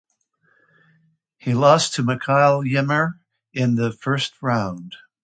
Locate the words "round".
4.41-4.95